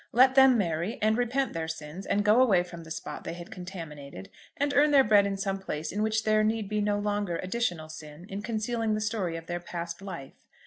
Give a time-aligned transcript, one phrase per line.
[0.13, 3.51] Let them marry, and repent their sins, and go away from the spot they had
[3.51, 7.37] contaminated, and earn their bread in some place in which there need be no longer
[7.43, 10.47] additional sin in concealing the story of their past life.